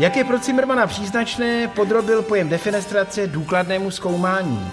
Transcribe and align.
Jak 0.00 0.16
je 0.16 0.24
pro 0.24 0.38
Zimmermana 0.38 0.86
příznačné, 0.86 1.68
podrobil 1.68 2.22
pojem 2.22 2.48
defenestrace 2.48 3.26
důkladnému 3.26 3.90
zkoumání. 3.90 4.70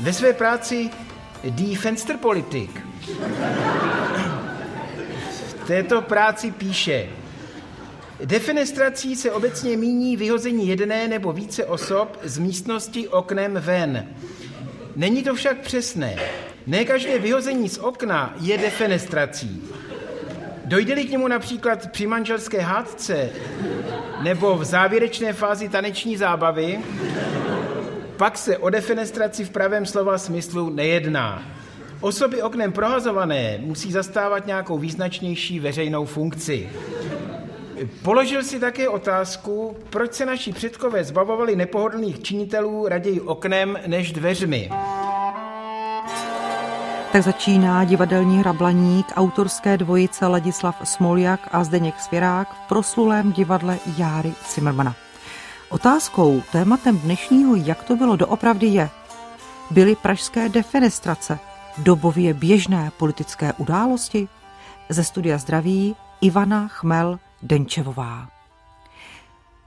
Ve 0.00 0.12
své 0.12 0.32
práci 0.32 0.90
Die 1.44 1.78
Fensterpolitik 1.78 2.86
v 5.48 5.66
této 5.66 6.02
práci 6.02 6.50
píše, 6.50 7.06
Defenestrací 8.24 9.16
se 9.16 9.32
obecně 9.32 9.76
míní 9.76 10.16
vyhození 10.16 10.68
jedné 10.68 11.08
nebo 11.08 11.32
více 11.32 11.64
osob 11.64 12.18
z 12.22 12.38
místnosti 12.38 13.08
oknem 13.08 13.54
ven. 13.60 14.08
Není 14.96 15.22
to 15.22 15.34
však 15.34 15.58
přesné. 15.58 16.16
Ne 16.66 16.84
každé 16.84 17.18
vyhození 17.18 17.68
z 17.68 17.78
okna 17.78 18.34
je 18.40 18.58
defenestrací. 18.58 19.62
Dojde-li 20.64 21.04
k 21.04 21.10
němu 21.10 21.28
například 21.28 21.90
při 21.90 22.06
manželské 22.06 22.60
hádce 22.60 23.30
nebo 24.22 24.56
v 24.56 24.64
závěrečné 24.64 25.32
fázi 25.32 25.68
taneční 25.68 26.16
zábavy, 26.16 26.78
pak 28.16 28.38
se 28.38 28.58
o 28.58 28.70
defenestraci 28.70 29.44
v 29.44 29.50
pravém 29.50 29.86
slova 29.86 30.18
smyslu 30.18 30.70
nejedná. 30.70 31.42
Osoby 32.00 32.42
oknem 32.42 32.72
prohazované 32.72 33.58
musí 33.60 33.92
zastávat 33.92 34.46
nějakou 34.46 34.78
význačnější 34.78 35.60
veřejnou 35.60 36.04
funkci. 36.04 36.68
Položil 38.02 38.42
si 38.42 38.60
také 38.60 38.88
otázku, 38.88 39.76
proč 39.90 40.12
se 40.12 40.26
naši 40.26 40.52
předkové 40.52 41.04
zbavovali 41.04 41.56
nepohodlných 41.56 42.22
činitelů 42.22 42.88
raději 42.88 43.20
oknem 43.20 43.78
než 43.86 44.12
dveřmi. 44.12 44.70
Tak 47.14 47.22
začíná 47.22 47.84
divadelní 47.84 48.38
hrablaník 48.38 49.12
autorské 49.16 49.76
dvojice 49.76 50.26
Ladislav 50.26 50.76
Smoljak 50.84 51.48
a 51.52 51.64
Zdeněk 51.64 52.00
Svěrák 52.00 52.54
v 52.54 52.68
proslulém 52.68 53.32
divadle 53.32 53.78
Járy 53.96 54.32
Zimmermana. 54.54 54.94
Otázkou, 55.68 56.42
tématem 56.52 56.98
dnešního 56.98 57.56
Jak 57.56 57.82
to 57.82 57.96
bylo 57.96 58.16
doopravdy 58.16 58.66
je, 58.66 58.90
byly 59.70 59.96
pražské 59.96 60.48
defenestrace 60.48 61.38
dobově 61.78 62.34
běžné 62.34 62.90
politické 62.98 63.52
události? 63.52 64.28
Ze 64.88 65.04
studia 65.04 65.38
zdraví 65.38 65.96
Ivana 66.20 66.68
Chmel 66.68 67.18
Denčevová. 67.42 68.33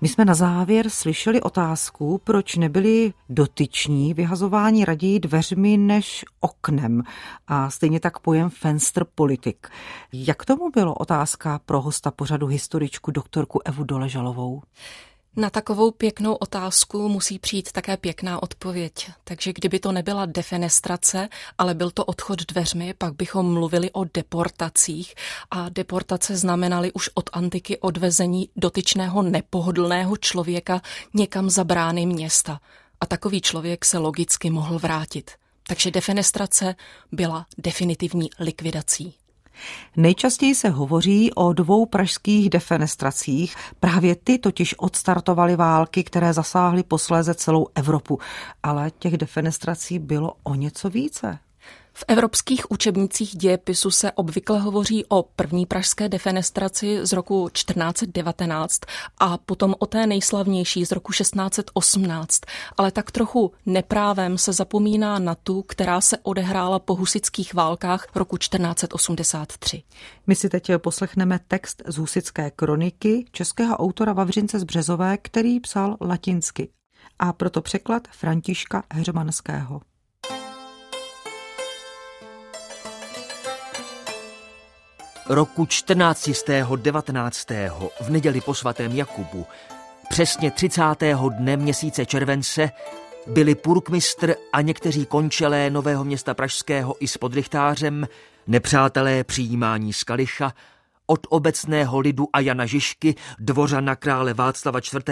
My 0.01 0.07
jsme 0.07 0.25
na 0.25 0.33
závěr 0.33 0.89
slyšeli 0.89 1.41
otázku, 1.41 2.21
proč 2.23 2.55
nebyli 2.55 3.13
dotyční 3.29 4.13
vyhazování 4.13 4.85
raději 4.85 5.19
dveřmi 5.19 5.77
než 5.77 6.25
oknem 6.39 7.03
a 7.47 7.69
stejně 7.69 7.99
tak 7.99 8.19
pojem 8.19 8.49
fenster 8.49 9.05
politik. 9.15 9.67
Jak 10.13 10.45
tomu 10.45 10.69
bylo 10.69 10.93
otázka 10.93 11.59
pro 11.65 11.81
hosta 11.81 12.11
pořadu 12.11 12.47
historičku 12.47 13.11
doktorku 13.11 13.59
Evu 13.65 13.83
Doležalovou? 13.83 14.61
Na 15.39 15.49
takovou 15.49 15.91
pěknou 15.91 16.33
otázku 16.33 17.09
musí 17.09 17.39
přijít 17.39 17.71
také 17.71 17.97
pěkná 17.97 18.43
odpověď. 18.43 19.09
Takže 19.23 19.53
kdyby 19.53 19.79
to 19.79 19.91
nebyla 19.91 20.25
defenestrace, 20.25 21.29
ale 21.57 21.73
byl 21.73 21.91
to 21.91 22.05
odchod 22.05 22.45
dveřmi, 22.45 22.93
pak 22.93 23.15
bychom 23.15 23.53
mluvili 23.53 23.91
o 23.91 24.03
deportacích 24.13 25.15
a 25.51 25.69
deportace 25.69 26.37
znamenaly 26.37 26.91
už 26.91 27.09
od 27.13 27.29
antiky 27.33 27.77
odvezení 27.77 28.49
dotyčného 28.55 29.21
nepohodlného 29.21 30.17
člověka 30.17 30.81
někam 31.13 31.49
za 31.49 31.63
brány 31.63 32.05
města. 32.05 32.59
A 33.01 33.05
takový 33.05 33.41
člověk 33.41 33.85
se 33.85 33.97
logicky 33.97 34.49
mohl 34.49 34.79
vrátit. 34.79 35.31
Takže 35.67 35.91
defenestrace 35.91 36.75
byla 37.11 37.45
definitivní 37.57 38.29
likvidací. 38.39 39.15
Nejčastěji 39.95 40.55
se 40.55 40.69
hovoří 40.69 41.33
o 41.33 41.53
dvou 41.53 41.85
pražských 41.85 42.49
defenestracích. 42.49 43.55
Právě 43.79 44.15
ty 44.15 44.37
totiž 44.37 44.75
odstartovaly 44.77 45.55
války, 45.55 46.03
které 46.03 46.33
zasáhly 46.33 46.83
posléze 46.83 47.33
celou 47.33 47.67
Evropu. 47.75 48.19
Ale 48.63 48.91
těch 48.99 49.17
defenestrací 49.17 49.99
bylo 49.99 50.33
o 50.43 50.55
něco 50.55 50.89
více. 50.89 51.39
V 51.99 52.03
evropských 52.07 52.71
učebnicích 52.71 53.37
dějepisu 53.37 53.91
se 53.91 54.11
obvykle 54.11 54.59
hovoří 54.59 55.05
o 55.05 55.23
první 55.23 55.65
pražské 55.65 56.09
defenestraci 56.09 56.99
z 57.01 57.13
roku 57.13 57.49
1419 57.49 58.79
a 59.19 59.37
potom 59.37 59.75
o 59.79 59.85
té 59.85 60.07
nejslavnější 60.07 60.85
z 60.85 60.91
roku 60.91 61.11
1618, 61.11 62.41
ale 62.77 62.91
tak 62.91 63.11
trochu 63.11 63.51
neprávem 63.65 64.37
se 64.37 64.53
zapomíná 64.53 65.19
na 65.19 65.35
tu, 65.35 65.61
která 65.61 66.01
se 66.01 66.17
odehrála 66.17 66.79
po 66.79 66.95
husických 66.95 67.53
válkách 67.53 68.07
roku 68.15 68.37
1483. 68.37 69.83
My 70.27 70.35
si 70.35 70.49
teď 70.49 70.71
poslechneme 70.77 71.39
text 71.47 71.83
z 71.87 71.97
husické 71.97 72.51
kroniky 72.51 73.25
českého 73.31 73.77
autora 73.77 74.13
Vavřince 74.13 74.59
z 74.59 74.63
Březové, 74.63 75.17
který 75.17 75.59
psal 75.59 75.97
latinsky 76.01 76.69
a 77.19 77.33
proto 77.33 77.61
překlad 77.61 78.07
Františka 78.07 78.83
Heřmanského. 78.93 79.81
Roku 85.29 85.65
1419. 85.65 87.47
v 88.01 88.09
neděli 88.09 88.41
po 88.41 88.53
svatém 88.53 88.95
Jakubu, 88.95 89.45
přesně 90.09 90.51
30. 90.51 90.81
dne 91.29 91.57
měsíce 91.57 92.05
července, 92.05 92.71
byli 93.27 93.55
purkmistr 93.55 94.35
a 94.53 94.61
někteří 94.61 95.05
končelé 95.05 95.69
Nového 95.69 96.03
města 96.03 96.33
Pražského 96.33 96.95
i 96.99 97.07
s 97.07 97.17
podrychtářem, 97.17 98.07
nepřátelé 98.47 99.23
přijímání 99.23 99.93
z 99.93 100.03
Kalicha, 100.03 100.53
od 101.07 101.27
obecného 101.29 101.99
lidu 101.99 102.27
a 102.33 102.39
Jana 102.39 102.65
Žižky, 102.65 103.15
dvořana 103.39 103.95
krále 103.95 104.33
Václava 104.33 104.79
IV. 104.79 105.03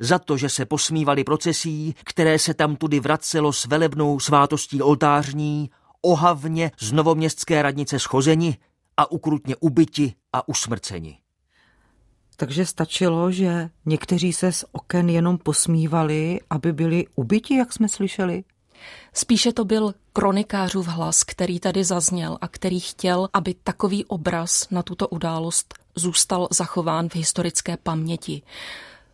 za 0.00 0.18
to, 0.18 0.36
že 0.36 0.48
se 0.48 0.64
posmívali 0.64 1.24
procesí, 1.24 1.94
které 2.04 2.38
se 2.38 2.54
tam 2.54 2.76
tudy 2.76 3.00
vracelo 3.00 3.52
s 3.52 3.64
velebnou 3.64 4.20
svátostí 4.20 4.82
oltářní, 4.82 5.70
ohavně 6.02 6.70
z 6.80 6.92
novoměstské 6.92 7.62
radnice 7.62 7.98
schozeni, 7.98 8.56
a 8.96 9.10
ukrutně 9.10 9.56
ubyti 9.56 10.14
a 10.32 10.48
usmrceni. 10.48 11.18
Takže 12.36 12.66
stačilo, 12.66 13.32
že 13.32 13.70
někteří 13.86 14.32
se 14.32 14.52
z 14.52 14.64
oken 14.72 15.08
jenom 15.08 15.38
posmívali, 15.38 16.40
aby 16.50 16.72
byli 16.72 17.06
ubiti, 17.14 17.56
jak 17.56 17.72
jsme 17.72 17.88
slyšeli? 17.88 18.44
Spíše 19.12 19.52
to 19.52 19.64
byl 19.64 19.94
kronikářův 20.12 20.86
hlas, 20.86 21.24
který 21.24 21.60
tady 21.60 21.84
zazněl 21.84 22.38
a 22.40 22.48
který 22.48 22.80
chtěl, 22.80 23.28
aby 23.32 23.54
takový 23.54 24.04
obraz 24.04 24.70
na 24.70 24.82
tuto 24.82 25.08
událost 25.08 25.74
zůstal 25.94 26.48
zachován 26.50 27.08
v 27.08 27.14
historické 27.14 27.76
paměti. 27.76 28.42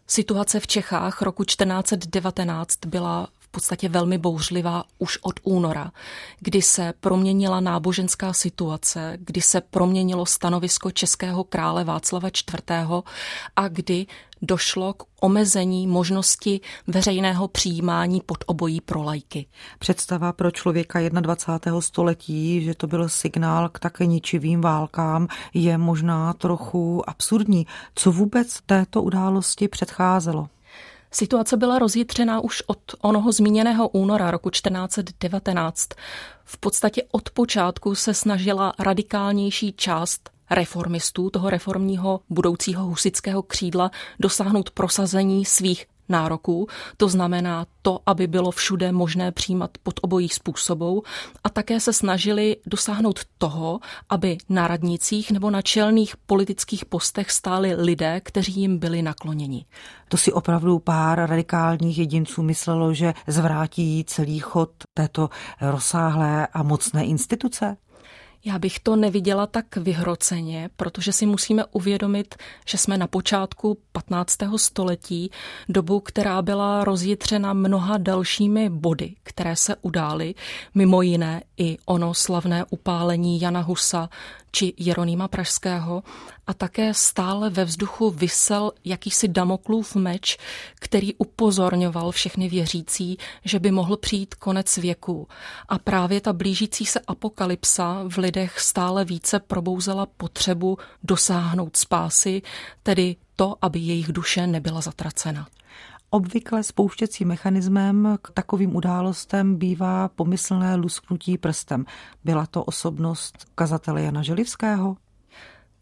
Situace 0.06 0.60
v 0.60 0.66
Čechách 0.66 1.22
roku 1.22 1.44
1419 1.44 2.86
byla 2.86 3.28
podstatě 3.52 3.88
velmi 3.88 4.18
bouřlivá 4.18 4.84
už 4.98 5.18
od 5.22 5.40
února, 5.42 5.92
kdy 6.40 6.62
se 6.62 6.94
proměnila 7.00 7.60
náboženská 7.60 8.32
situace, 8.32 9.18
kdy 9.20 9.40
se 9.40 9.60
proměnilo 9.60 10.26
stanovisko 10.26 10.90
českého 10.90 11.44
krále 11.44 11.84
Václava 11.84 12.28
IV. 12.28 13.04
a 13.56 13.68
kdy 13.68 14.06
došlo 14.42 14.92
k 14.92 15.04
omezení 15.20 15.86
možnosti 15.86 16.60
veřejného 16.86 17.48
přijímání 17.48 18.22
pod 18.26 18.44
obojí 18.46 18.80
pro 18.80 19.02
lajky. 19.02 19.46
Představa 19.78 20.32
pro 20.32 20.50
člověka 20.50 21.08
21. 21.08 21.80
století, 21.80 22.64
že 22.64 22.74
to 22.74 22.86
byl 22.86 23.08
signál 23.08 23.68
k 23.68 23.78
také 23.78 24.06
ničivým 24.06 24.60
válkám, 24.60 25.28
je 25.54 25.78
možná 25.78 26.32
trochu 26.32 27.10
absurdní. 27.10 27.66
Co 27.94 28.12
vůbec 28.12 28.60
této 28.66 29.02
události 29.02 29.68
předcházelo? 29.68 30.48
Situace 31.14 31.56
byla 31.56 31.78
rozjitřená 31.78 32.40
už 32.40 32.62
od 32.66 32.78
onoho 33.00 33.32
zmíněného 33.32 33.88
února 33.88 34.30
roku 34.30 34.50
1419. 34.50 35.88
V 36.44 36.58
podstatě 36.58 37.02
od 37.10 37.30
počátku 37.30 37.94
se 37.94 38.14
snažila 38.14 38.72
radikálnější 38.78 39.72
část 39.72 40.30
reformistů, 40.50 41.30
toho 41.30 41.50
reformního 41.50 42.20
budoucího 42.30 42.84
husického 42.84 43.42
křídla, 43.42 43.90
dosáhnout 44.20 44.70
prosazení 44.70 45.44
svých 45.44 45.86
nároků, 46.08 46.66
to 46.96 47.08
znamená 47.08 47.66
to, 47.82 48.00
aby 48.06 48.26
bylo 48.26 48.50
všude 48.50 48.92
možné 48.92 49.32
přijímat 49.32 49.70
pod 49.82 50.00
obojí 50.02 50.28
způsobů 50.28 51.02
a 51.44 51.48
také 51.48 51.80
se 51.80 51.92
snažili 51.92 52.56
dosáhnout 52.66 53.20
toho, 53.38 53.80
aby 54.08 54.38
na 54.48 54.68
radnicích 54.68 55.30
nebo 55.30 55.50
na 55.50 55.62
čelných 55.62 56.16
politických 56.16 56.84
postech 56.84 57.30
stáli 57.30 57.74
lidé, 57.74 58.20
kteří 58.20 58.60
jim 58.60 58.78
byli 58.78 59.02
nakloněni. 59.02 59.64
To 60.08 60.16
si 60.16 60.32
opravdu 60.32 60.78
pár 60.78 61.30
radikálních 61.30 61.98
jedinců 61.98 62.42
myslelo, 62.42 62.94
že 62.94 63.14
zvrátí 63.26 64.04
celý 64.04 64.38
chod 64.38 64.70
této 64.94 65.30
rozsáhlé 65.60 66.46
a 66.46 66.62
mocné 66.62 67.04
instituce? 67.04 67.76
Já 68.44 68.58
bych 68.58 68.78
to 68.78 68.96
neviděla 68.96 69.46
tak 69.46 69.76
vyhroceně, 69.76 70.70
protože 70.76 71.12
si 71.12 71.26
musíme 71.26 71.64
uvědomit, 71.64 72.34
že 72.66 72.78
jsme 72.78 72.98
na 72.98 73.06
počátku 73.06 73.78
15. 73.92 74.38
století, 74.56 75.30
dobu, 75.68 76.00
která 76.00 76.42
byla 76.42 76.84
rozjitřena 76.84 77.52
mnoha 77.52 77.98
dalšími 77.98 78.70
body, 78.70 79.14
které 79.22 79.56
se 79.56 79.76
udály, 79.82 80.34
mimo 80.74 81.02
jiné 81.02 81.42
i 81.56 81.78
ono 81.86 82.14
slavné 82.14 82.64
upálení 82.70 83.40
Jana 83.40 83.60
Husa 83.60 84.08
či 84.52 84.74
Jeronýma 84.76 85.28
Pražského 85.28 86.02
a 86.46 86.54
také 86.54 86.94
stále 86.94 87.50
ve 87.50 87.64
vzduchu 87.64 88.10
vysel 88.10 88.72
jakýsi 88.84 89.28
Damoklův 89.28 89.94
meč, 89.94 90.38
který 90.74 91.14
upozorňoval 91.14 92.10
všechny 92.10 92.48
věřící, 92.48 93.18
že 93.44 93.58
by 93.58 93.70
mohl 93.70 93.96
přijít 93.96 94.34
konec 94.34 94.76
věku. 94.76 95.28
A 95.68 95.78
právě 95.78 96.20
ta 96.20 96.32
blížící 96.32 96.86
se 96.86 97.00
apokalypsa 97.06 98.04
v 98.08 98.18
lidech 98.18 98.60
stále 98.60 99.04
více 99.04 99.40
probouzela 99.40 100.06
potřebu 100.06 100.78
dosáhnout 101.02 101.76
spásy, 101.76 102.42
tedy 102.82 103.16
to, 103.36 103.54
aby 103.62 103.78
jejich 103.78 104.12
duše 104.12 104.46
nebyla 104.46 104.80
zatracena. 104.80 105.46
Obvykle 106.14 106.62
spouštěcí 106.62 107.24
mechanismem 107.24 108.18
k 108.22 108.30
takovým 108.30 108.76
událostem 108.76 109.56
bývá 109.56 110.08
pomyslné 110.08 110.74
lusknutí 110.74 111.38
prstem. 111.38 111.84
Byla 112.24 112.46
to 112.46 112.64
osobnost 112.64 113.46
kazatele 113.54 114.02
Jana 114.02 114.22
Želivského? 114.22 114.96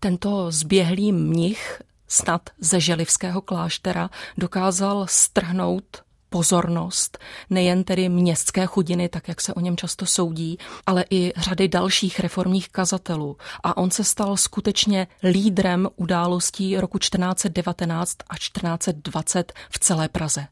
Tento 0.00 0.50
zběhlý 0.50 1.12
mnich 1.12 1.82
snad 2.09 2.50
ze 2.59 2.81
Želivského 2.81 3.41
kláštera 3.41 4.11
dokázal 4.38 5.06
strhnout 5.09 6.03
pozornost 6.31 7.19
nejen 7.50 7.85
tedy 7.85 8.09
městské 8.09 8.67
chudiny, 8.67 9.09
tak 9.09 9.29
jak 9.29 9.41
se 9.41 9.55
o 9.55 9.61
něm 9.61 9.77
často 9.77 10.06
soudí, 10.06 10.59
ale 10.87 11.05
i 11.11 11.32
řady 11.37 11.69
dalších 11.69 12.21
reformních 12.21 12.69
kazatelů. 12.69 13.37
A 13.62 13.77
on 13.77 13.91
se 13.91 14.05
stal 14.05 14.37
skutečně 14.37 15.06
lídrem 15.23 15.88
událostí 15.97 16.77
roku 16.77 16.99
1419 16.99 18.17
a 18.29 18.37
1420 18.37 19.53
v 19.71 19.79
celé 19.79 20.09
Praze. 20.09 20.47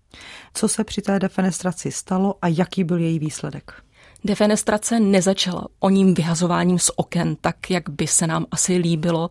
Co 0.54 0.68
se 0.68 0.84
při 0.84 1.02
té 1.02 1.18
defenestraci 1.18 1.92
stalo 1.92 2.34
a 2.42 2.48
jaký 2.48 2.84
byl 2.84 2.98
její 2.98 3.18
výsledek? 3.18 3.72
Defenestrace 4.24 5.00
nezačala 5.00 5.66
o 5.78 5.90
ním 5.90 6.14
vyhazováním 6.14 6.78
z 6.78 6.90
oken, 6.96 7.36
tak 7.36 7.70
jak 7.70 7.90
by 7.90 8.06
se 8.06 8.26
nám 8.26 8.46
asi 8.50 8.76
líbilo, 8.76 9.28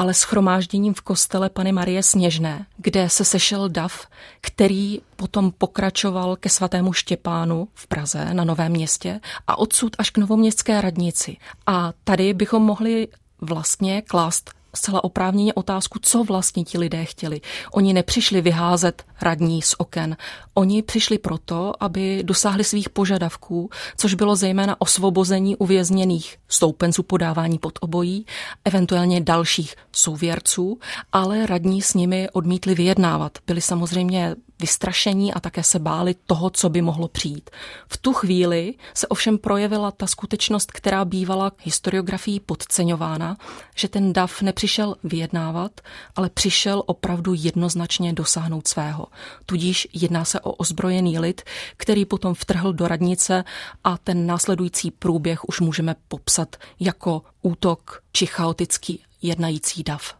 ale 0.00 0.14
schromážděním 0.14 0.94
v 0.94 1.00
kostele 1.00 1.48
Pany 1.48 1.72
Marie 1.72 2.02
Sněžné, 2.02 2.66
kde 2.76 3.08
se 3.08 3.24
sešel 3.24 3.68
dav, 3.68 4.06
který 4.40 5.00
potom 5.16 5.52
pokračoval 5.52 6.36
ke 6.36 6.48
svatému 6.48 6.92
Štěpánu 6.92 7.68
v 7.74 7.86
Praze 7.86 8.34
na 8.34 8.44
Novém 8.44 8.72
městě 8.72 9.20
a 9.46 9.58
odsud 9.58 9.96
až 9.98 10.10
k 10.10 10.18
novoměstské 10.18 10.80
radnici. 10.80 11.36
A 11.66 11.92
tady 12.04 12.34
bychom 12.34 12.62
mohli 12.62 13.08
vlastně 13.40 14.02
klást 14.02 14.50
zcela 14.74 15.04
oprávněně 15.04 15.54
otázku, 15.54 15.98
co 16.02 16.24
vlastně 16.24 16.64
ti 16.64 16.78
lidé 16.78 17.04
chtěli. 17.04 17.40
Oni 17.72 17.92
nepřišli 17.92 18.40
vyházet 18.40 19.04
radní 19.22 19.62
z 19.62 19.74
oken. 19.78 20.16
Oni 20.54 20.82
přišli 20.82 21.18
proto, 21.18 21.72
aby 21.80 22.22
dosáhli 22.24 22.64
svých 22.64 22.90
požadavků, 22.90 23.70
což 23.96 24.14
bylo 24.14 24.36
zejména 24.36 24.80
osvobození 24.80 25.56
uvězněných 25.56 26.36
stoupenců 26.48 27.02
podávání 27.02 27.58
pod 27.58 27.78
obojí, 27.80 28.26
eventuálně 28.64 29.20
dalších 29.20 29.74
souvěrců, 29.92 30.78
ale 31.12 31.46
radní 31.46 31.82
s 31.82 31.94
nimi 31.94 32.28
odmítli 32.32 32.74
vyjednávat. 32.74 33.38
Byli 33.46 33.60
samozřejmě 33.60 34.36
vystrašení 34.60 35.34
a 35.34 35.40
také 35.40 35.62
se 35.62 35.78
báli 35.78 36.14
toho, 36.26 36.50
co 36.50 36.68
by 36.68 36.82
mohlo 36.82 37.08
přijít. 37.08 37.50
V 37.88 37.96
tu 37.96 38.12
chvíli 38.12 38.74
se 38.94 39.06
ovšem 39.06 39.38
projevila 39.38 39.90
ta 39.90 40.06
skutečnost, 40.06 40.72
která 40.72 41.04
bývala 41.04 41.52
historiografií 41.62 42.40
podceňována, 42.40 43.36
že 43.74 43.88
ten 43.88 44.12
DAF 44.12 44.42
nepřišel 44.42 44.96
vyjednávat, 45.04 45.80
ale 46.16 46.30
přišel 46.30 46.82
opravdu 46.86 47.34
jednoznačně 47.36 48.12
dosáhnout 48.12 48.68
svého. 48.68 49.06
Tudíž 49.46 49.88
jedná 49.92 50.24
se 50.24 50.40
o 50.40 50.52
ozbrojený 50.52 51.18
lid, 51.18 51.42
který 51.76 52.04
potom 52.04 52.34
vtrhl 52.34 52.72
do 52.72 52.88
radnice 52.88 53.44
a 53.84 53.98
ten 53.98 54.26
následující 54.26 54.90
průběh 54.90 55.48
už 55.48 55.60
můžeme 55.60 55.94
popsat 56.08 56.56
jako 56.80 57.22
útok 57.42 58.02
či 58.12 58.26
chaotický 58.26 59.02
jednající 59.22 59.82
dav. 59.82 60.14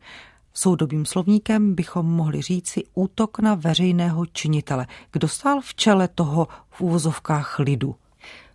Soudobým 0.55 1.07
slovníkem 1.07 1.75
bychom 1.75 2.07
mohli 2.07 2.43
říci 2.43 2.85
útok 2.95 3.39
na 3.39 3.55
veřejného 3.55 4.27
činitele. 4.27 4.87
Kdo 5.13 5.29
stál 5.29 5.61
v 5.61 5.75
čele 5.75 6.09
toho 6.09 6.49
v 6.71 6.81
úvozovkách 6.81 7.59
lidu? 7.59 7.95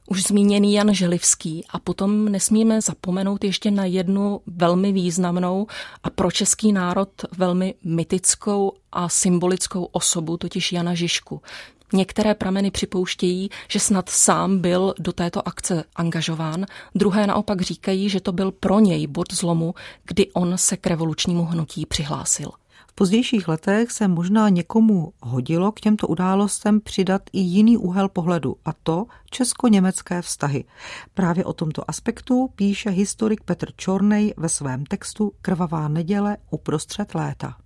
Už 0.08 0.24
zmíněný 0.24 0.74
Jan 0.74 0.94
Želivský 0.94 1.66
a 1.70 1.80
potom 1.80 2.26
nesmíme 2.26 2.82
zapomenout 2.82 3.44
ještě 3.44 3.72
na 3.72 3.86
jednu 3.86 4.42
velmi 4.46 4.92
významnou 4.92 5.68
a 6.04 6.10
pro 6.10 6.32
český 6.32 6.74
národ 6.74 7.10
velmi 7.38 7.76
mytickou 7.84 8.74
a 8.92 9.10
symbolickou 9.10 9.84
osobu, 9.84 10.38
totiž 10.38 10.72
Jana 10.72 10.94
Žižku. 10.94 11.42
Některé 11.94 12.36
prameny 12.36 12.72
připouštějí, 12.72 13.50
že 13.70 13.80
snad 13.80 14.10
sám 14.10 14.60
byl 14.60 14.94
do 15.00 15.14
této 15.14 15.48
akce 15.48 15.84
angažován, 15.96 16.66
druhé 16.96 17.28
naopak 17.28 17.62
říkají, 17.62 18.10
že 18.10 18.20
to 18.20 18.32
byl 18.32 18.52
pro 18.52 18.80
něj 18.80 19.08
bod 19.08 19.34
zlomu, 19.34 19.74
kdy 20.04 20.32
on 20.34 20.58
se 20.58 20.78
k 20.78 20.88
revolučnímu 20.88 21.46
hnutí 21.46 21.86
přihlásil. 21.86 22.52
V 22.88 22.94
pozdějších 22.96 23.48
letech 23.48 23.92
se 23.92 24.08
možná 24.08 24.50
někomu 24.50 25.14
hodilo 25.22 25.72
k 25.72 25.80
těmto 25.80 26.08
událostem 26.08 26.82
přidat 26.82 27.22
i 27.34 27.40
jiný 27.40 27.78
úhel 27.78 28.10
pohledu, 28.10 28.56
a 28.66 28.74
to 28.74 29.06
česko-německé 29.30 30.22
vztahy. 30.22 30.64
Právě 31.14 31.46
o 31.46 31.54
tomto 31.54 31.90
aspektu 31.90 32.50
píše 32.56 32.90
historik 32.90 33.42
Petr 33.44 33.68
Čornej 33.76 34.34
ve 34.38 34.50
svém 34.50 34.86
textu 34.86 35.32
Krvavá 35.42 35.88
neděle 35.88 36.38
uprostřed 36.52 37.16
léta. 37.16 37.65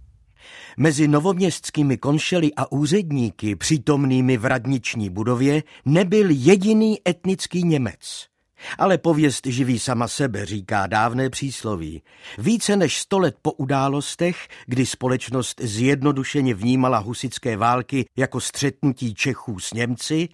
Mezi 0.77 1.07
novoměstskými 1.07 1.97
konšely 1.97 2.51
a 2.57 2.71
úředníky 2.71 3.55
přítomnými 3.55 4.37
v 4.37 4.45
radniční 4.45 5.09
budově 5.09 5.63
nebyl 5.85 6.27
jediný 6.29 6.97
etnický 7.07 7.63
Němec. 7.63 8.29
Ale 8.77 8.97
pověst 8.97 9.45
živí 9.45 9.79
sama 9.79 10.07
sebe, 10.07 10.45
říká 10.45 10.87
dávné 10.87 11.29
přísloví. 11.29 12.01
Více 12.37 12.75
než 12.75 12.97
sto 12.97 13.19
let 13.19 13.35
po 13.41 13.51
událostech, 13.51 14.47
kdy 14.65 14.85
společnost 14.85 15.61
zjednodušeně 15.63 16.53
vnímala 16.53 16.97
husické 16.97 17.57
války 17.57 18.05
jako 18.17 18.39
střetnutí 18.39 19.15
Čechů 19.15 19.59
s 19.59 19.73
Němci, 19.73 20.29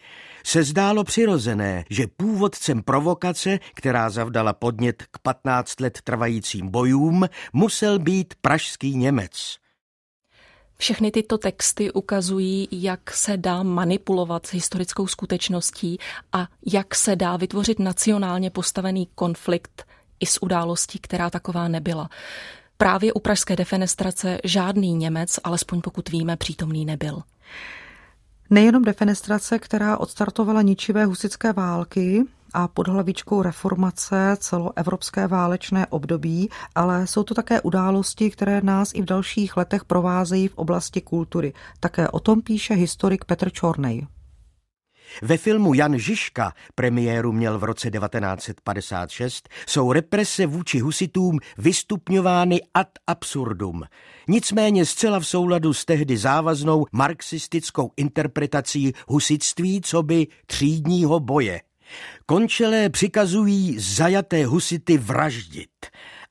se 0.46 0.64
zdálo 0.64 1.04
přirozené, 1.04 1.86
že 1.90 2.08
původcem 2.18 2.84
provokace, 2.84 3.60
která 3.74 4.10
zavdala 4.10 4.54
podnět 4.54 5.04
k 5.12 5.20
15 5.20 5.80
let 5.80 6.00
trvajícím 6.04 6.70
bojům, 6.70 7.26
musel 7.54 8.00
být 8.00 8.34
pražský 8.42 8.98
Němec. 8.98 9.65
Všechny 10.78 11.12
tyto 11.12 11.38
texty 11.38 11.92
ukazují, 11.92 12.68
jak 12.72 13.12
se 13.12 13.38
dá 13.38 13.64
manipulovat 13.64 14.46
s 14.46 14.54
historickou 14.54 15.08
skutečností 15.08 15.98
a 16.34 16.48
jak 16.74 16.96
se 16.96 17.16
dá 17.16 17.38
vytvořit 17.38 17.80
nacionálně 17.80 18.50
postavený 18.50 19.08
konflikt 19.16 19.86
i 20.20 20.26
s 20.26 20.44
událostí, 20.44 21.00
která 21.00 21.30
taková 21.30 21.68
nebyla. 21.68 22.10
Právě 22.78 23.14
u 23.14 23.20
pražské 23.20 23.56
defenestrace 23.56 24.38
žádný 24.44 24.94
Němec, 24.94 25.40
alespoň 25.44 25.82
pokud 25.82 26.10
víme, 26.10 26.38
přítomný 26.38 26.86
nebyl. 26.86 27.22
Nejenom 28.50 28.84
defenestrace, 28.84 29.60
která 29.60 29.98
odstartovala 29.98 30.62
ničivé 30.62 31.06
husické 31.06 31.54
války, 31.54 32.24
a 32.56 32.68
pod 32.68 32.88
hlavičkou 32.88 33.42
reformace 33.42 34.38
celoevropské 34.40 35.28
válečné 35.28 35.88
období, 35.88 36.50
ale 36.76 37.08
jsou 37.08 37.24
to 37.24 37.34
také 37.34 37.62
události, 37.62 38.32
které 38.32 38.62
nás 38.62 38.92
i 38.94 39.02
v 39.02 39.06
dalších 39.06 39.58
letech 39.58 39.86
provázejí 39.86 40.48
v 40.48 40.58
oblasti 40.58 41.02
kultury. 41.02 41.54
Také 41.80 42.08
o 42.08 42.20
tom 42.20 42.42
píše 42.42 42.74
historik 42.74 43.26
Petr 43.26 43.50
Čornej. 43.50 44.08
Ve 45.22 45.38
filmu 45.38 45.74
Jan 45.74 45.98
Žižka, 46.00 46.54
premiéru 46.76 47.32
měl 47.32 47.60
v 47.60 47.64
roce 47.64 47.92
1956, 47.92 49.50
jsou 49.68 49.92
represe 49.92 50.46
vůči 50.46 50.80
husitům 50.80 51.40
vystupňovány 51.58 52.62
ad 52.74 52.88
absurdum. 53.08 53.84
Nicméně 54.28 54.86
zcela 54.86 55.20
v 55.20 55.28
souladu 55.28 55.74
s 55.74 55.86
tehdy 55.86 56.18
závaznou 56.18 56.86
marxistickou 56.92 57.92
interpretací 57.98 58.94
husitství 59.08 59.82
co 59.82 60.04
by 60.04 60.28
třídního 60.46 61.20
boje. 61.20 61.62
Končelé 62.28 62.90
přikazují 62.90 63.80
zajaté 63.80 64.46
husity 64.46 64.98
vraždit. 64.98 65.70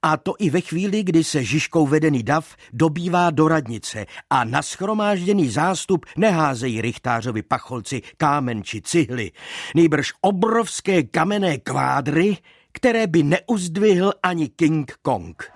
A 0.02 0.16
to 0.16 0.34
i 0.38 0.50
ve 0.50 0.60
chvíli, 0.60 1.02
kdy 1.02 1.24
se 1.24 1.44
Žižkou 1.44 1.86
vedený 1.86 2.22
dav 2.22 2.56
dobývá 2.72 3.30
do 3.30 3.48
radnice 3.48 4.06
a 4.30 4.44
na 4.44 4.62
schromážděný 4.62 5.48
zástup 5.48 6.06
neházejí 6.16 6.80
rychtářovi 6.80 7.42
pacholci 7.42 8.02
kámen 8.16 8.62
či 8.62 8.82
cihly, 8.82 9.32
nejbrž 9.74 10.12
obrovské 10.20 11.02
kamenné 11.02 11.58
kvádry, 11.58 12.36
které 12.72 13.06
by 13.06 13.22
neuzdvihl 13.22 14.12
ani 14.22 14.48
King 14.48 14.92
Kong. 15.02 15.52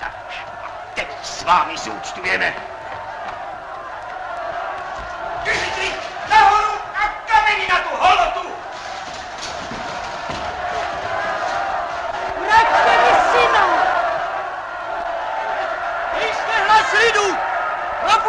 Tak, 0.00 0.34
teď 0.94 1.08
s 1.22 1.44
vámi 1.44 1.74
zúčtujeme. 1.78 2.69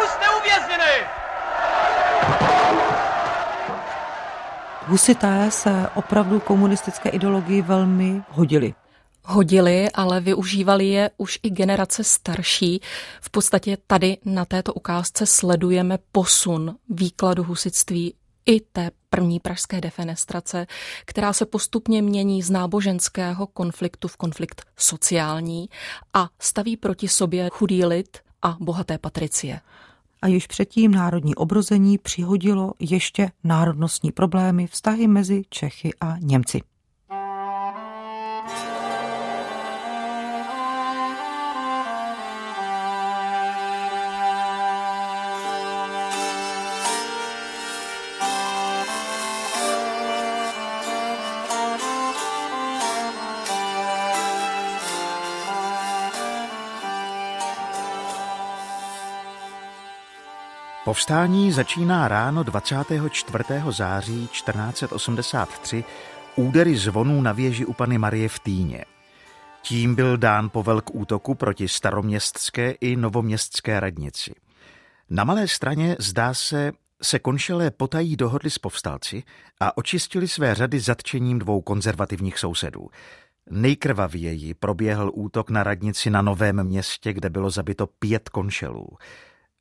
Propuste 0.02 0.26
uvězněné! 0.40 0.92
Husité 4.86 5.50
se 5.50 5.88
opravdu 5.94 6.40
komunistické 6.40 7.08
ideologii 7.08 7.62
velmi 7.62 8.22
hodili. 8.28 8.74
hodily, 9.24 9.90
ale 9.94 10.20
využívali 10.20 10.88
je 10.88 11.10
už 11.16 11.38
i 11.42 11.50
generace 11.50 12.04
starší. 12.04 12.80
V 13.20 13.30
podstatě 13.30 13.78
tady 13.86 14.18
na 14.24 14.44
této 14.44 14.74
ukázce 14.74 15.26
sledujeme 15.26 15.98
posun 16.12 16.76
výkladu 16.88 17.42
husitství 17.42 18.14
i 18.46 18.60
té 18.60 18.90
první 19.10 19.40
pražské 19.40 19.80
defenestrace, 19.80 20.66
která 21.04 21.32
se 21.32 21.46
postupně 21.46 22.02
mění 22.02 22.42
z 22.42 22.50
náboženského 22.50 23.46
konfliktu 23.46 24.08
v 24.08 24.16
konflikt 24.16 24.62
sociální 24.76 25.68
a 26.14 26.28
staví 26.38 26.76
proti 26.76 27.08
sobě 27.08 27.48
chudý 27.52 27.84
lid 27.84 28.18
a 28.42 28.56
bohaté 28.60 28.98
patricie. 28.98 29.60
A 30.22 30.26
již 30.26 30.46
předtím 30.46 30.90
národní 30.90 31.34
obrození 31.34 31.98
přihodilo 31.98 32.72
ještě 32.80 33.30
národnostní 33.44 34.12
problémy 34.12 34.66
vztahy 34.66 35.08
mezi 35.08 35.42
Čechy 35.50 35.90
a 36.00 36.16
Němci. 36.18 36.71
Povstání 60.84 61.52
začíná 61.52 62.08
ráno 62.08 62.42
24. 62.42 63.44
září 63.70 64.28
1483 64.28 65.84
údery 66.36 66.76
zvonů 66.76 67.22
na 67.22 67.32
věži 67.32 67.64
u 67.64 67.72
Pany 67.72 67.98
Marie 67.98 68.28
v 68.28 68.38
Týně. 68.38 68.84
Tím 69.62 69.94
byl 69.94 70.16
dán 70.16 70.50
povel 70.50 70.80
k 70.80 70.94
útoku 70.94 71.34
proti 71.34 71.68
staroměstské 71.68 72.70
i 72.70 72.96
novoměstské 72.96 73.80
radnici. 73.80 74.34
Na 75.10 75.24
malé 75.24 75.48
straně, 75.48 75.96
zdá 75.98 76.34
se, 76.34 76.72
se 77.02 77.18
konšelé 77.18 77.70
potají 77.70 78.16
dohodli 78.16 78.50
s 78.50 78.58
povstalci 78.58 79.22
a 79.60 79.76
očistili 79.76 80.28
své 80.28 80.54
řady 80.54 80.80
zatčením 80.80 81.38
dvou 81.38 81.60
konzervativních 81.60 82.38
sousedů. 82.38 82.88
Nejkrvavěji 83.50 84.54
proběhl 84.54 85.10
útok 85.14 85.50
na 85.50 85.62
radnici 85.62 86.10
na 86.10 86.22
Novém 86.22 86.64
městě, 86.64 87.12
kde 87.12 87.30
bylo 87.30 87.50
zabito 87.50 87.86
pět 87.86 88.28
konšelů. 88.28 88.88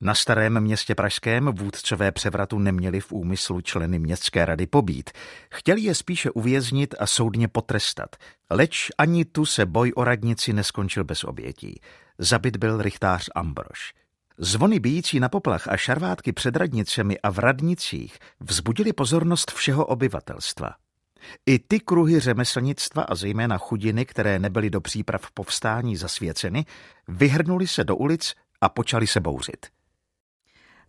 Na 0.04 0.16
starém 0.16 0.60
městě 0.60 0.96
Pražském 0.96 1.46
vůdcové 1.46 2.12
převratu 2.12 2.60
neměli 2.60 3.00
v 3.00 3.12
úmyslu 3.12 3.62
členy 3.62 4.00
městské 4.00 4.46
rady 4.46 4.68
pobít. 4.68 5.10
Chtěli 5.54 5.82
je 5.82 5.96
spíše 5.96 6.32
uvěznit 6.32 6.96
a 7.00 7.08
soudně 7.08 7.48
potrestat. 7.48 8.16
Leč 8.50 8.90
ani 8.98 9.26
tu 9.26 9.46
se 9.46 9.66
boj 9.66 9.92
o 9.96 10.04
radnici 10.04 10.54
neskončil 10.54 11.04
bez 11.04 11.24
obětí. 11.24 11.82
Zabit 12.18 12.58
byl 12.58 12.82
rychtář 12.82 13.30
Ambrož. 13.36 13.94
Zvony 14.38 14.80
bijící 14.80 15.20
na 15.20 15.30
poplach 15.30 15.68
a 15.68 15.78
šarvátky 15.78 16.32
před 16.32 16.56
radnicemi 16.56 17.20
a 17.20 17.30
v 17.30 17.40
radnicích 17.40 18.18
vzbudili 18.40 18.94
pozornost 18.94 19.52
všeho 19.52 19.86
obyvatelstva. 19.86 20.70
I 21.46 21.60
ty 21.60 21.80
kruhy 21.80 22.20
řemeslnictva 22.20 23.04
a 23.04 23.16
zejména 23.16 23.58
chudiny, 23.58 24.06
které 24.06 24.40
nebyly 24.40 24.70
do 24.70 24.82
příprav 24.82 25.32
povstání 25.34 25.98
zasvěceny, 25.98 26.66
vyhrnuli 27.08 27.68
se 27.68 27.84
do 27.84 27.96
ulic 27.96 28.34
a 28.62 28.70
počali 28.70 29.08
se 29.08 29.20
bouřit. 29.20 29.81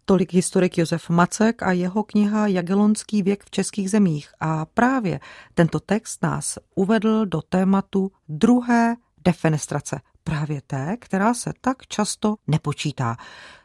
Tolik 0.04 0.32
historik 0.32 0.78
Josef 0.78 1.10
Macek 1.10 1.62
a 1.62 1.72
jeho 1.72 2.02
kniha 2.02 2.46
Jagelonský 2.46 3.22
věk 3.22 3.44
v 3.44 3.50
českých 3.50 3.90
zemích. 3.90 4.28
A 4.40 4.64
právě 4.64 5.20
tento 5.54 5.80
text 5.80 6.22
nás 6.22 6.58
uvedl 6.74 7.26
do 7.26 7.42
tématu 7.42 8.12
druhé 8.28 8.96
defenestrace. 9.24 10.00
Právě 10.24 10.62
té, 10.66 10.96
která 11.00 11.34
se 11.34 11.52
tak 11.60 11.86
často 11.86 12.34
nepočítá. 12.46 13.16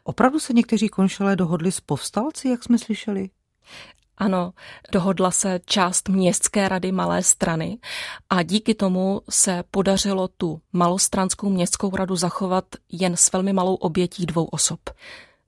Opravdu 0.04 0.40
se 0.40 0.54
někteří 0.54 0.90
konšelé 0.90 1.36
dohodli 1.36 1.72
s 1.72 1.80
povstalci, 1.82 2.50
jak 2.50 2.64
jsme 2.64 2.78
slyšeli? 2.78 3.30
Ano, 4.18 4.54
dohodla 4.92 5.32
se 5.32 5.60
část 5.66 6.10
městské 6.10 6.70
rady 6.70 6.92
Malé 6.92 7.24
strany 7.24 7.78
a 8.30 8.44
díky 8.44 8.76
tomu 8.76 9.22
se 9.30 9.64
podařilo 9.72 10.28
tu 10.28 10.62
malostranskou 10.74 11.50
městskou 11.50 11.96
radu 11.96 12.16
zachovat 12.16 12.66
jen 12.92 13.16
s 13.18 13.32
velmi 13.32 13.54
malou 13.54 13.76
obětí 13.76 14.26
dvou 14.26 14.46
osob. 14.46 14.80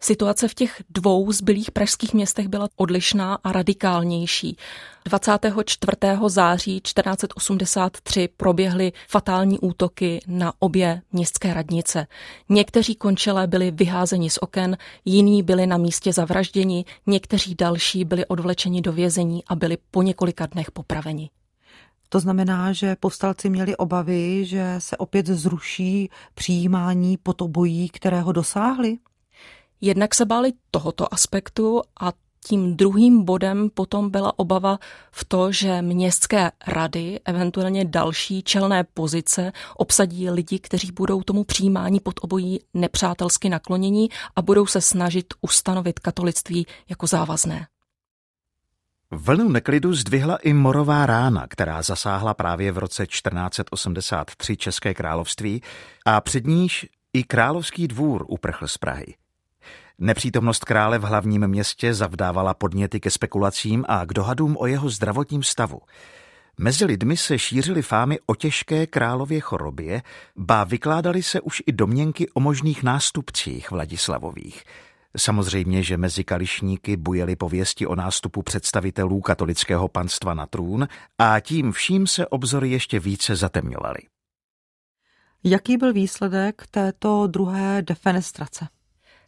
Situace 0.02 0.48
v 0.48 0.54
těch 0.54 0.84
dvou 0.90 1.32
zbylých 1.32 1.72
pražských 1.72 2.14
městech 2.14 2.48
byla 2.48 2.68
odlišná 2.76 3.36
a 3.44 3.52
radikálnější. 3.52 4.58
24. 5.06 5.98
září 6.28 6.82
1483 6.82 8.30
proběhly 8.38 8.92
fatální 9.08 9.60
útoky 9.60 10.20
na 10.28 10.54
obě 10.60 11.02
městské 11.12 11.54
radnice. 11.54 12.08
Někteří 12.50 12.96
končelé 12.96 13.48
byli 13.48 13.72
vyházeni 13.72 14.30
z 14.30 14.38
oken, 14.38 14.78
jiní 15.06 15.44
byli 15.44 15.68
na 15.68 15.78
místě 15.78 16.14
zavražděni, 16.14 16.86
někteří 17.08 17.56
další 17.56 18.06
byli 18.06 18.26
odvlečeni 18.26 18.82
do 18.82 18.92
vězení 18.92 19.44
a 19.48 19.56
byli 19.56 19.78
po 19.92 20.02
několika 20.02 20.46
dnech 20.46 20.72
popraveni. 20.72 21.30
To 22.10 22.20
znamená, 22.20 22.74
že 22.74 22.96
povstalci 23.00 23.50
měli 23.50 23.78
obavy, 23.78 24.46
že 24.46 24.76
se 24.78 24.98
opět 24.98 25.28
zruší 25.28 26.10
přijímání 26.34 27.18
obojí, 27.40 27.90
kterého 27.90 28.32
dosáhli? 28.32 28.98
Jednak 29.82 30.16
se 30.16 30.26
báli 30.26 30.54
tohoto 30.72 31.14
aspektu 31.14 31.82
a 32.02 32.12
tím 32.46 32.78
druhým 32.78 33.26
bodem 33.26 33.70
potom 33.70 34.10
byla 34.10 34.40
obava 34.40 34.80
v 35.12 35.26
to, 35.26 35.52
že 35.52 35.82
městské 35.82 36.52
rady, 36.68 37.20
eventuálně 37.26 37.86
další 37.86 38.44
čelné 38.44 38.84
pozice, 38.84 39.52
obsadí 39.76 40.30
lidi, 40.30 40.60
kteří 40.60 40.92
budou 40.92 41.22
tomu 41.24 41.44
přijímání 41.44 42.00
pod 42.00 42.16
obojí 42.22 42.60
nepřátelsky 42.74 43.50
naklonění 43.50 44.10
a 44.36 44.42
budou 44.42 44.66
se 44.66 44.82
snažit 44.82 45.26
ustanovit 45.42 46.00
katolictví 46.00 46.66
jako 46.90 47.08
závazné. 47.08 47.68
Vlnu 49.12 49.50
neklidu 49.50 49.94
zdvihla 49.94 50.38
i 50.38 50.54
morová 50.54 51.06
rána, 51.06 51.48
která 51.48 51.82
zasáhla 51.82 52.34
právě 52.34 52.72
v 52.72 52.78
roce 52.78 53.08
1483 53.08 54.58
České 54.58 54.94
království 54.94 55.62
a 56.06 56.22
před 56.22 56.48
níž 56.48 56.86
i 57.14 57.24
královský 57.24 57.88
dvůr 57.88 58.26
uprchl 58.28 58.68
z 58.68 58.78
Prahy. 58.78 59.16
Nepřítomnost 60.02 60.66
krále 60.66 61.00
v 61.00 61.04
hlavním 61.04 61.48
městě 61.48 61.94
zavdávala 61.94 62.54
podněty 62.54 63.00
ke 63.00 63.12
spekulacím 63.12 63.86
a 63.88 64.06
k 64.06 64.14
dohadům 64.14 64.58
o 64.60 64.68
jeho 64.68 64.90
zdravotním 64.90 65.44
stavu. 65.44 65.82
Mezi 66.58 66.86
lidmi 66.86 67.18
se 67.18 67.40
šířily 67.40 67.82
fámy 67.82 68.20
o 68.26 68.36
těžké 68.36 68.88
králově 68.88 69.40
chorobě, 69.40 70.02
ba 70.36 70.64
vykládaly 70.64 71.24
se 71.24 71.42
už 71.42 71.64
i 71.66 71.72
domněnky 71.72 72.30
o 72.30 72.40
možných 72.40 72.84
nástupcích 72.84 73.72
Vladislavových. 73.72 74.64
Samozřejmě, 75.18 75.84
že 75.84 75.98
mezi 75.98 76.24
kališníky 76.24 76.98
bujely 76.98 77.36
pověsti 77.36 77.88
o 77.88 77.96
nástupu 77.96 78.42
představitelů 78.42 79.22
katolického 79.22 79.88
panstva 79.88 80.34
na 80.34 80.46
trůn 80.46 80.88
a 81.18 81.40
tím 81.40 81.72
vším 81.72 82.08
se 82.08 82.28
obzory 82.28 82.70
ještě 82.70 83.00
více 83.00 83.36
zatemňovaly. 83.36 84.00
Jaký 85.44 85.78
byl 85.78 85.94
výsledek 85.94 86.68
této 86.72 87.28
druhé 87.28 87.82
defenestrace? 87.82 88.68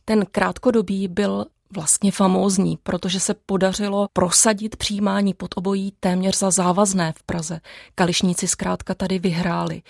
Ten 0.05 0.25
krátkodobý 0.31 1.07
byl 1.07 1.45
vlastně 1.73 2.11
famózní, 2.11 2.77
protože 2.83 3.19
se 3.19 3.33
podařilo 3.33 4.07
prosadit 4.13 4.75
přijímání 4.75 5.33
pod 5.33 5.49
obojí 5.55 5.93
téměř 5.99 6.37
za 6.37 6.51
závazné 6.51 7.13
v 7.17 7.23
Praze. 7.23 7.59
Kališníci 7.95 8.47
zkrátka 8.47 8.93
tady 8.95 9.19
vyhráli. 9.19 9.81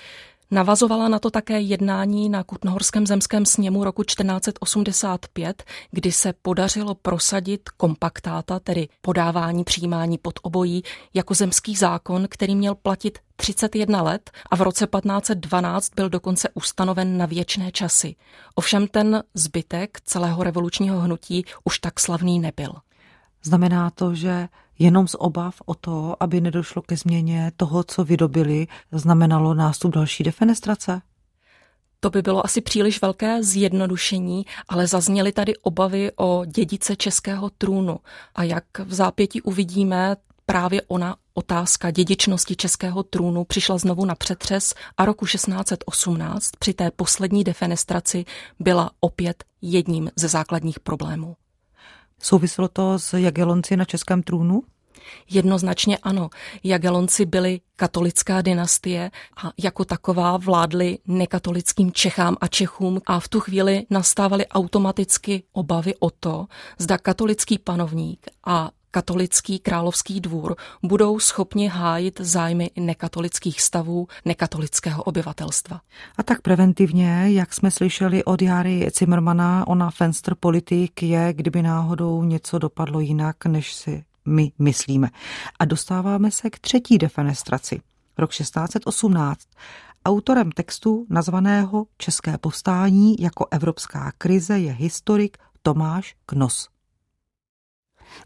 Navazovala 0.53 1.08
na 1.08 1.20
to 1.20 1.29
také 1.29 1.60
jednání 1.62 2.29
na 2.29 2.43
Kutnohorském 2.43 3.08
zemském 3.08 3.46
sněmu 3.46 3.84
roku 3.84 4.03
1485, 4.03 5.63
kdy 5.91 6.12
se 6.12 6.34
podařilo 6.41 6.96
prosadit 6.96 7.70
kompaktáta, 7.70 8.60
tedy 8.60 8.88
podávání 9.01 9.63
přijímání 9.63 10.17
pod 10.17 10.39
obojí, 10.41 10.84
jako 11.13 11.34
zemský 11.34 11.75
zákon, 11.75 12.27
který 12.29 12.55
měl 12.55 12.75
platit 12.75 13.20
31 13.36 14.01
let 14.01 14.31
a 14.51 14.55
v 14.55 14.62
roce 14.62 14.88
1512 14.88 15.91
byl 15.96 16.10
dokonce 16.10 16.50
ustanoven 16.53 17.17
na 17.17 17.25
věčné 17.25 17.72
časy. 17.72 18.15
Ovšem 18.55 18.88
ten 18.88 19.24
zbytek 19.34 20.01
celého 20.05 20.43
revolučního 20.43 21.00
hnutí 21.00 21.46
už 21.63 21.79
tak 21.79 22.00
slavný 22.00 22.39
nebyl. 22.39 22.74
Znamená 23.43 23.89
to, 23.89 24.15
že 24.15 24.48
jenom 24.81 25.07
z 25.07 25.15
obav 25.19 25.55
o 25.65 25.75
to, 25.75 26.15
aby 26.19 26.41
nedošlo 26.41 26.81
ke 26.81 26.97
změně 26.97 27.51
toho, 27.57 27.83
co 27.83 28.03
vydobili, 28.03 28.67
znamenalo 28.91 29.53
nástup 29.53 29.93
další 29.93 30.23
defenestrace? 30.23 31.01
To 32.00 32.09
by 32.09 32.21
bylo 32.21 32.45
asi 32.45 32.61
příliš 32.61 33.01
velké 33.01 33.43
zjednodušení, 33.43 34.45
ale 34.69 34.88
zazněly 34.88 35.31
tady 35.31 35.57
obavy 35.57 36.11
o 36.15 36.45
dědice 36.45 36.95
českého 36.95 37.50
trůnu. 37.50 38.00
A 38.35 38.43
jak 38.43 38.63
v 38.85 38.93
zápětí 38.93 39.41
uvidíme, 39.41 40.15
právě 40.45 40.81
ona 40.88 41.15
otázka 41.33 41.91
dědičnosti 41.91 42.55
českého 42.55 43.03
trůnu 43.03 43.43
přišla 43.43 43.77
znovu 43.77 44.05
na 44.05 44.15
přetřes 44.15 44.73
a 44.97 45.05
roku 45.05 45.25
1618 45.25 46.51
při 46.59 46.73
té 46.73 46.91
poslední 46.91 47.43
defenestraci 47.43 48.25
byla 48.59 48.91
opět 49.00 49.43
jedním 49.61 50.11
ze 50.15 50.27
základních 50.27 50.79
problémů. 50.79 51.35
Souviselo 52.22 52.68
to 52.68 53.00
s 53.00 53.18
Jagelonci 53.18 53.78
na 53.78 53.86
českém 53.86 54.24
trůnu? 54.24 54.63
Jednoznačně 55.30 55.98
ano. 55.98 56.30
Jagelonci 56.63 57.25
byli 57.25 57.62
katolická 57.75 58.42
dynastie 58.42 59.12
a 59.44 59.51
jako 59.63 59.86
taková 59.86 60.38
vládli 60.38 60.98
nekatolickým 61.08 61.92
Čechám 61.92 62.38
a 62.42 62.48
Čechům 62.48 63.01
a 63.06 63.20
v 63.20 63.28
tu 63.28 63.40
chvíli 63.40 63.86
nastávaly 63.90 64.48
automaticky 64.48 65.44
obavy 65.51 65.96
o 66.00 66.10
to, 66.10 66.48
zda 66.78 66.98
katolický 66.98 67.58
panovník 67.60 68.28
a 68.46 68.72
katolický 68.91 69.60
královský 69.60 70.21
dvůr 70.21 70.55
budou 70.83 71.19
schopni 71.19 71.67
hájit 71.67 72.21
zájmy 72.21 72.69
nekatolických 72.79 73.62
stavů, 73.62 74.07
nekatolického 74.25 75.03
obyvatelstva. 75.03 75.81
A 76.17 76.24
tak 76.24 76.41
preventivně, 76.41 77.24
jak 77.25 77.53
jsme 77.53 77.71
slyšeli 77.71 78.24
od 78.24 78.41
Jary 78.41 78.89
Zimmermana, 78.98 79.67
ona 79.67 79.91
Fenster 79.91 80.36
politik 80.39 81.03
je, 81.03 81.33
kdyby 81.33 81.62
náhodou 81.62 82.24
něco 82.24 82.60
dopadlo 82.60 83.00
jinak, 83.00 83.45
než 83.45 83.74
si 83.74 84.03
my 84.25 84.51
myslíme. 84.60 85.10
A 85.60 85.65
dostáváme 85.65 86.31
se 86.31 86.50
k 86.50 86.60
třetí 86.60 86.98
defenestraci. 86.98 87.81
Rok 88.17 88.31
1618. 88.31 89.48
Autorem 90.05 90.51
textu 90.51 91.05
nazvaného 91.10 91.86
České 91.98 92.38
povstání 92.38 93.15
jako 93.19 93.48
evropská 93.51 94.12
krize 94.17 94.60
je 94.60 94.71
historik 94.71 95.38
Tomáš 95.62 96.15
Knos. 96.25 96.69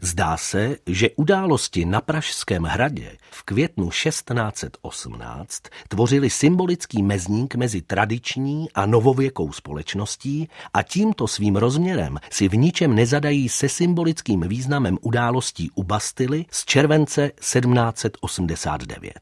Zdá 0.00 0.36
se, 0.36 0.76
že 0.86 1.10
události 1.16 1.84
na 1.84 2.00
Pražském 2.00 2.62
hradě 2.62 3.16
v 3.30 3.42
květnu 3.42 3.90
1618 3.90 5.62
tvořily 5.88 6.30
symbolický 6.30 7.02
mezník 7.02 7.54
mezi 7.54 7.82
tradiční 7.82 8.70
a 8.74 8.86
novověkou 8.86 9.52
společností 9.52 10.48
a 10.74 10.82
tímto 10.82 11.26
svým 11.28 11.56
rozměrem 11.56 12.18
si 12.30 12.48
v 12.48 12.56
ničem 12.56 12.94
nezadají 12.94 13.48
se 13.48 13.68
symbolickým 13.68 14.40
významem 14.40 14.98
událostí 15.00 15.70
u 15.74 15.82
Bastily 15.82 16.44
z 16.50 16.64
července 16.64 17.30
1789. 17.40 19.14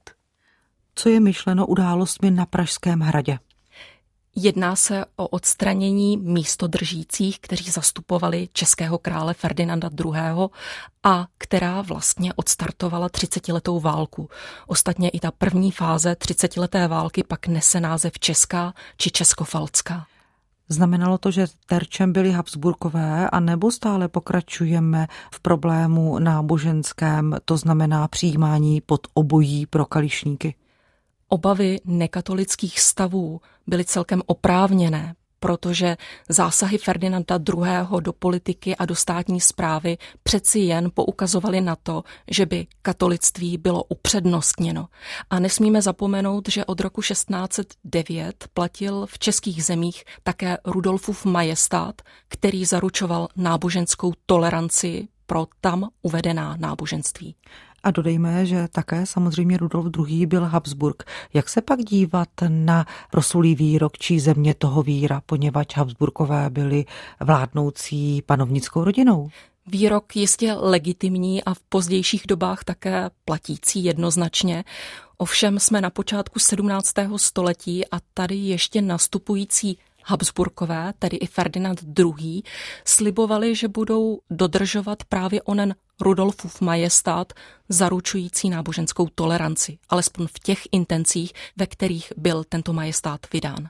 Co 0.94 1.09
je 1.09 1.21
myšleno 1.21 1.66
událostmi 1.66 2.30
na 2.30 2.47
Pražském 2.47 3.00
hradě? 3.00 3.38
Jedná 4.36 4.76
se 4.76 5.04
o 5.16 5.28
odstranění 5.28 6.16
místodržících, 6.16 7.40
kteří 7.40 7.70
zastupovali 7.70 8.48
českého 8.52 8.98
krále 8.98 9.34
Ferdinanda 9.34 9.90
II. 10.04 10.14
a 11.02 11.26
která 11.38 11.82
vlastně 11.82 12.34
odstartovala 12.34 13.08
30-letou 13.08 13.80
válku. 13.80 14.28
Ostatně 14.66 15.08
i 15.08 15.20
ta 15.20 15.30
první 15.30 15.70
fáze 15.70 16.12
30-leté 16.12 16.88
války 16.88 17.24
pak 17.24 17.46
nese 17.46 17.80
název 17.80 18.18
Česká 18.18 18.74
či 18.96 19.10
Českofalcká. 19.10 20.06
Znamenalo 20.68 21.18
to, 21.18 21.30
že 21.30 21.46
terčem 21.66 22.12
byli 22.12 22.32
Habsburkové, 22.32 23.30
a 23.30 23.40
nebo 23.40 23.70
stále 23.70 24.08
pokračujeme 24.08 25.06
v 25.34 25.40
problému 25.40 26.18
náboženském, 26.18 27.36
to 27.44 27.56
znamená 27.56 28.08
přijímání 28.08 28.80
pod 28.80 29.06
obojí 29.14 29.66
pro 29.66 29.84
kališníky? 29.84 30.54
Obavy 31.28 31.81
nekatolických 31.85 32.81
stavů 32.81 33.40
byly 33.66 33.85
celkem 33.85 34.23
oprávněné, 34.26 35.14
protože 35.45 35.97
zásahy 36.28 36.78
Ferdinanda 36.78 37.38
II. 37.49 38.00
do 38.00 38.12
politiky 38.12 38.76
a 38.76 38.85
do 38.85 38.95
státní 38.95 39.40
zprávy 39.40 39.99
přeci 40.23 40.59
jen 40.59 40.90
poukazovaly 40.95 41.61
na 41.61 41.76
to, 41.76 42.02
že 42.31 42.47
by 42.47 42.66
katolictví 42.83 43.59
bylo 43.59 43.85
upřednostněno. 43.85 44.88
A 45.31 45.38
nesmíme 45.38 45.83
zapomenout, 45.83 46.49
že 46.49 46.64
od 46.64 46.81
roku 46.81 47.02
1609 47.02 48.49
platil 48.54 49.07
v 49.07 49.19
českých 49.19 49.64
zemích 49.64 50.04
také 50.23 50.59
Rudolfův 50.64 51.25
majestát, 51.25 52.02
který 52.28 52.64
zaručoval 52.64 53.28
náboženskou 53.37 54.12
toleranci 54.26 55.09
pro 55.26 55.47
tam 55.61 55.88
uvedená 56.02 56.57
náboženství. 56.59 57.35
A 57.84 57.90
dodejme, 57.90 58.46
že 58.46 58.68
také 58.72 59.06
samozřejmě 59.06 59.56
Rudolf 59.56 59.86
II. 60.08 60.26
byl 60.26 60.44
Habsburg. 60.44 61.02
Jak 61.34 61.48
se 61.48 61.62
pak 61.62 61.84
dívat 61.84 62.28
na 62.48 62.86
proslulý 63.10 63.54
výrok 63.54 63.98
či 63.98 64.20
země 64.20 64.54
toho 64.54 64.82
víra, 64.82 65.22
poněvadž 65.26 65.76
Habsburkové 65.76 66.50
byli 66.50 66.84
vládnoucí 67.20 68.23
panovnickou 68.23 68.84
rodinou? 68.84 69.28
Výrok 69.66 70.16
jistě 70.16 70.52
legitimní 70.52 71.44
a 71.44 71.54
v 71.54 71.60
pozdějších 71.60 72.23
dobách 72.28 72.64
také 72.64 73.10
platící 73.25 73.84
jednoznačně. 73.84 74.64
Ovšem 75.18 75.58
jsme 75.58 75.80
na 75.80 75.90
počátku 75.90 76.38
17. 76.38 76.94
století 77.16 77.86
a 77.86 77.97
tady 78.14 78.34
ještě 78.34 78.82
nastupující 78.82 79.78
Habsburkové, 80.04 80.93
tedy 80.99 81.17
i 81.17 81.26
Ferdinand 81.26 81.84
II., 81.99 82.43
slibovali, 82.84 83.54
že 83.54 83.69
budou 83.69 84.19
dodržovat 84.30 85.04
právě 85.04 85.43
onen 85.43 85.75
Rudolfův 86.00 86.60
majestát, 86.60 87.32
zaručující 87.69 88.50
náboženskou 88.50 89.08
toleranci, 89.14 89.78
alespoň 89.88 90.26
v 90.26 90.38
těch 90.38 90.60
intencích, 90.73 91.32
ve 91.56 91.67
kterých 91.67 92.12
byl 92.17 92.45
tento 92.45 92.73
majestát 92.73 93.21
vydán. 93.32 93.69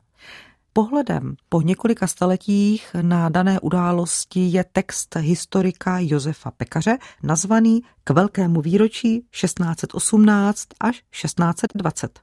Pohledem 0.73 1.37
po 1.49 1.62
několika 1.62 2.07
staletích 2.07 2.97
na 3.03 3.29
dané 3.29 3.61
události 3.61 4.40
je 4.40 4.64
text 4.73 5.16
historika 5.16 5.99
Josefa 6.01 6.51
Pekaře 6.51 6.99
nazvaný 7.23 7.83
K 8.05 8.11
velkému 8.11 8.61
výročí 8.61 9.20
1618 9.31 10.68
až 10.81 11.03
1620. 11.11 12.20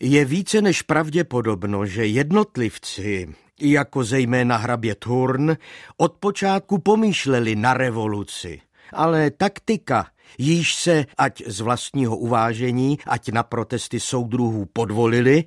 Je 0.00 0.24
více 0.24 0.60
než 0.60 0.82
pravděpodobno, 0.82 1.86
že 1.86 2.06
jednotlivci, 2.06 3.28
jako 3.60 4.04
zejména 4.04 4.56
hrabě 4.56 4.94
Thurn, 4.94 5.56
od 5.96 6.12
počátku 6.12 6.78
pomýšleli 6.78 7.56
na 7.56 7.74
revoluci. 7.74 8.60
Ale 8.92 9.30
taktika, 9.30 10.06
již 10.38 10.74
se, 10.74 11.04
ať 11.18 11.42
z 11.46 11.60
vlastního 11.60 12.16
uvážení, 12.16 12.98
ať 13.06 13.28
na 13.28 13.42
protesty 13.42 14.00
soudruhů 14.00 14.66
podvolili, 14.72 15.44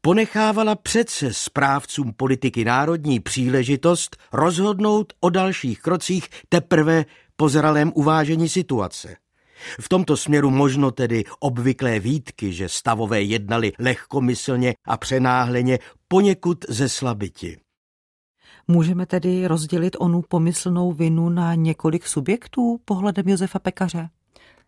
ponechávala 0.00 0.74
přece 0.74 1.32
správcům 1.32 2.12
politiky 2.12 2.64
národní 2.64 3.20
příležitost 3.20 4.16
rozhodnout 4.32 5.12
o 5.20 5.30
dalších 5.30 5.80
krocích 5.80 6.28
teprve 6.48 7.04
po 7.36 7.48
zralém 7.48 7.92
uvážení 7.94 8.48
situace. 8.48 9.16
V 9.80 9.88
tomto 9.88 10.16
směru 10.16 10.50
možno 10.50 10.90
tedy 10.90 11.24
obvyklé 11.40 12.00
výtky, 12.00 12.52
že 12.52 12.68
stavové 12.68 13.22
jednali 13.22 13.72
lehkomyslně 13.78 14.74
a 14.84 14.96
přenáhleně 14.96 15.78
poněkud 16.08 16.64
ze 16.68 16.88
slabiti. 16.88 17.58
Můžeme 18.68 19.06
tedy 19.06 19.46
rozdělit 19.46 19.96
onu 19.98 20.22
pomyslnou 20.22 20.92
vinu 20.92 21.28
na 21.28 21.54
několik 21.54 22.06
subjektů 22.06 22.80
pohledem 22.84 23.28
Josefa 23.28 23.58
Pekaře? 23.58 24.08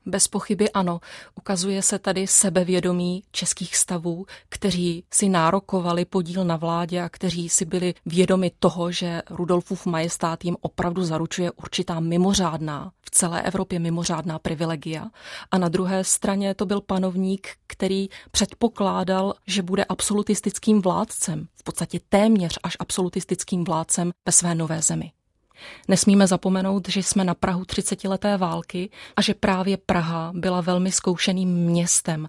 Bez 0.06 0.28
pochyby 0.28 0.70
ano. 0.70 1.00
Ukazuje 1.34 1.82
se 1.82 1.98
tady 1.98 2.26
sebevědomí 2.26 3.22
českých 3.32 3.76
stavů, 3.76 4.26
kteří 4.48 5.04
si 5.12 5.28
nárokovali 5.28 6.04
podíl 6.04 6.44
na 6.44 6.56
vládě 6.56 7.02
a 7.02 7.08
kteří 7.08 7.48
si 7.48 7.64
byli 7.64 7.94
vědomi 8.06 8.52
toho, 8.58 8.92
že 8.92 9.22
Rudolfův 9.30 9.86
majestát 9.86 10.44
jim 10.44 10.56
opravdu 10.60 11.04
zaručuje 11.04 11.50
určitá 11.52 12.00
mimořádná, 12.00 12.92
v 13.06 13.10
celé 13.10 13.42
Evropě 13.42 13.78
mimořádná 13.78 14.38
privilegia. 14.38 15.06
A 15.50 15.58
na 15.58 15.68
druhé 15.68 16.04
straně 16.04 16.54
to 16.54 16.66
byl 16.66 16.80
panovník, 16.80 17.48
který 17.66 18.08
předpokládal, 18.30 19.34
že 19.46 19.62
bude 19.62 19.84
absolutistickým 19.84 20.82
vládcem, 20.82 21.46
v 21.54 21.62
podstatě 21.62 22.00
téměř 22.08 22.58
až 22.62 22.76
absolutistickým 22.78 23.64
vládcem 23.64 24.10
ve 24.26 24.32
své 24.32 24.54
nové 24.54 24.82
zemi. 24.82 25.12
Nesmíme 25.88 26.26
zapomenout, 26.26 26.88
že 26.88 27.02
jsme 27.02 27.24
na 27.24 27.34
Prahu 27.34 27.62
30-leté 27.62 28.36
války 28.36 28.90
a 29.16 29.22
že 29.22 29.34
právě 29.34 29.76
Praha 29.76 30.32
byla 30.34 30.60
velmi 30.60 30.92
zkoušeným 30.92 31.48
městem 31.48 32.28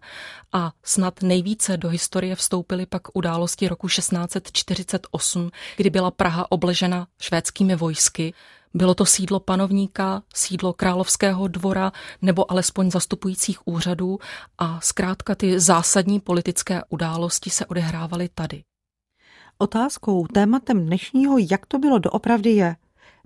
a 0.53 0.71
snad 0.83 1.21
nejvíce 1.21 1.77
do 1.77 1.89
historie 1.89 2.35
vstoupily 2.35 2.85
pak 2.85 3.01
události 3.13 3.67
roku 3.67 3.87
1648, 3.87 5.51
kdy 5.77 5.89
byla 5.89 6.11
Praha 6.11 6.51
obležena 6.51 7.07
švédskými 7.21 7.75
vojsky. 7.75 8.33
Bylo 8.73 8.95
to 8.95 9.05
sídlo 9.05 9.39
panovníka, 9.39 10.23
sídlo 10.33 10.73
královského 10.73 11.47
dvora 11.47 11.91
nebo 12.21 12.51
alespoň 12.51 12.91
zastupujících 12.91 13.67
úřadů 13.67 14.19
a 14.57 14.81
zkrátka 14.81 15.35
ty 15.35 15.59
zásadní 15.59 16.19
politické 16.19 16.81
události 16.89 17.49
se 17.49 17.65
odehrávaly 17.65 18.29
tady. 18.33 18.63
Otázkou, 19.57 20.27
tématem 20.27 20.85
dnešního, 20.85 21.37
jak 21.51 21.65
to 21.65 21.79
bylo 21.79 21.99
doopravdy 21.99 22.49
je, 22.49 22.75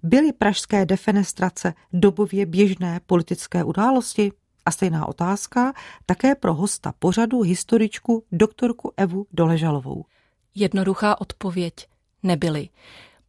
Byly 0.04 0.34
pražské 0.34 0.86
defenestrace 0.86 1.74
dobově 1.94 2.46
běžné 2.46 3.00
politické 3.06 3.64
události? 3.64 4.32
A 4.66 4.72
stejná 4.72 5.08
otázka 5.08 5.74
také 6.06 6.36
pro 6.36 6.54
hosta 6.54 6.94
pořadu 7.00 7.42
historičku 7.42 8.24
doktorku 8.32 8.94
Evu 8.98 9.28
Doležalovou. 9.34 10.06
Jednoduchá 10.56 11.22
odpověď 11.22 11.74
nebyly. 12.24 12.70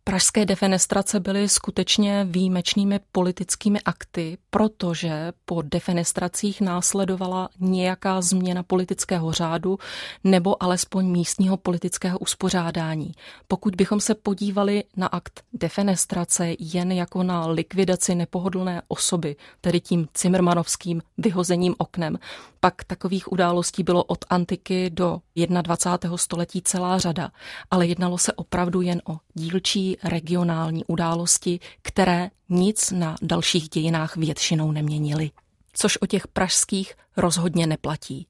Pražské 0.04 0.46
defenestrace 0.46 1.20
byly 1.20 1.48
skutečně 1.48 2.26
výjimečnými 2.30 3.00
politickými 3.12 3.80
akty, 3.80 4.38
protože 4.50 5.32
po 5.44 5.62
defenestracích 5.62 6.60
následovala 6.60 7.48
nějaká 7.60 8.20
změna 8.20 8.62
politického 8.62 9.32
řádu 9.32 9.78
nebo 10.24 10.62
alespoň 10.62 11.06
místního 11.06 11.56
politického 11.56 12.18
uspořádání. 12.18 13.12
Pokud 13.48 13.76
bychom 13.76 14.00
se 14.00 14.14
podívali 14.14 14.84
na 14.96 15.06
akt 15.06 15.44
defenestrace 15.52 16.54
jen 16.58 16.92
jako 16.92 17.22
na 17.22 17.46
likvidaci 17.46 18.14
nepohodlné 18.14 18.82
osoby, 18.88 19.36
tedy 19.60 19.80
tím 19.80 20.08
cimrmanovským 20.14 21.02
vyhozením 21.18 21.74
oknem, 21.78 22.18
pak 22.64 22.84
takových 22.84 23.32
událostí 23.32 23.82
bylo 23.82 24.04
od 24.04 24.24
antiky 24.30 24.90
do 24.90 25.20
21. 25.62 26.16
století 26.16 26.62
celá 26.62 26.98
řada, 26.98 27.30
ale 27.70 27.86
jednalo 27.86 28.18
se 28.18 28.32
opravdu 28.32 28.80
jen 28.80 29.02
o 29.08 29.18
dílčí 29.34 29.96
regionální 30.04 30.84
události, 30.84 31.60
které 31.82 32.30
nic 32.48 32.90
na 32.90 33.16
dalších 33.22 33.68
dějinách 33.68 34.16
většinou 34.16 34.72
neměnily. 34.72 35.30
Což 35.72 35.98
o 36.00 36.06
těch 36.06 36.28
pražských 36.28 36.94
rozhodně 37.16 37.66
neplatí. 37.66 38.26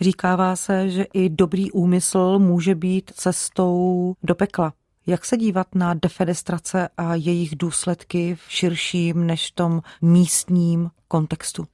Říkává 0.00 0.56
se, 0.56 0.90
že 0.90 1.06
i 1.12 1.28
dobrý 1.28 1.72
úmysl 1.72 2.38
může 2.38 2.74
být 2.74 3.12
cestou 3.14 4.14
do 4.22 4.34
pekla. 4.34 4.72
Jak 5.06 5.24
se 5.24 5.36
dívat 5.36 5.74
na 5.74 5.94
defenestrace 5.94 6.88
a 6.96 7.14
jejich 7.14 7.56
důsledky 7.56 8.34
v 8.34 8.52
širším 8.52 9.26
než 9.26 9.50
tom 9.50 9.82
místním 10.02 10.90
kontextu? 11.08 11.66